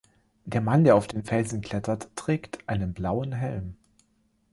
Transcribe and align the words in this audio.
Der 0.45 0.61
Mann, 0.61 0.83
der 0.83 0.95
auf 0.95 1.05
den 1.05 1.23
Felsen 1.23 1.61
klettert, 1.61 2.09
trägt 2.15 2.67
einen 2.67 2.91
blauen 2.91 3.33
Helm. 3.33 3.75